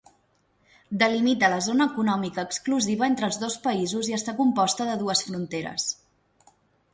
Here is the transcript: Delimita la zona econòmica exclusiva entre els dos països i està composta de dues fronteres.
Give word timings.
Delimita 1.01 1.49
la 1.53 1.59
zona 1.65 1.85
econòmica 1.93 2.45
exclusiva 2.51 3.05
entre 3.09 3.27
els 3.33 3.37
dos 3.43 3.59
països 3.67 4.11
i 4.13 4.17
està 4.19 4.35
composta 4.41 4.89
de 4.89 4.97
dues 5.05 5.23
fronteres. 5.29 5.87